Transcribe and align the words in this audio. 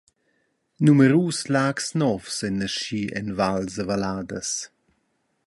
Numerus 0.79 1.39
lags 1.55 1.87
novs 2.01 2.37
ein 2.47 2.55
naschi 2.61 3.03
en 3.19 3.27
vals 3.39 3.73
e 3.81 3.83
valladas. 3.89 4.49